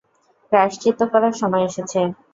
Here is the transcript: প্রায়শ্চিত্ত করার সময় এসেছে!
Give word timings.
প্রায়শ্চিত্ত 0.51 1.01
করার 1.11 1.33
সময় 1.33 1.63
এসেছে! 1.69 1.99